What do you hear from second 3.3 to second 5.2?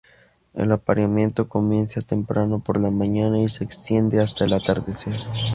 y se extiende hasta el atardecer.